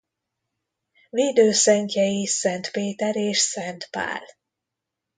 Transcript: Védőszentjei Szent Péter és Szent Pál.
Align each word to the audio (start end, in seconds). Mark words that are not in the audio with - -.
Védőszentjei 1.09 2.25
Szent 2.25 2.71
Péter 2.71 3.15
és 3.15 3.37
Szent 3.39 3.87
Pál. 3.89 4.23